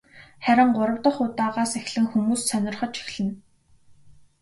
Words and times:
Харин 0.45 0.69
гурав 0.77 0.97
дахь 1.03 1.21
удаагаас 1.25 1.71
эхлэн 1.79 2.05
хүмүүс 2.09 2.41
сонирхож 2.49 2.93
эхэлнэ. 3.03 3.35